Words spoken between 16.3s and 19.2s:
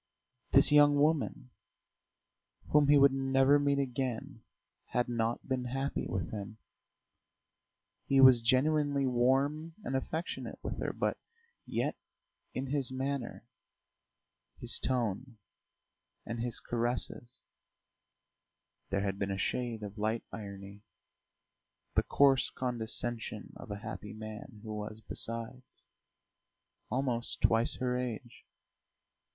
his caresses there had